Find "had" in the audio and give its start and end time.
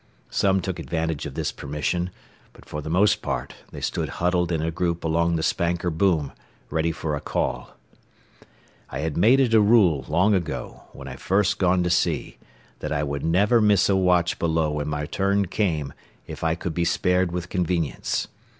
9.01-9.15, 11.11-11.19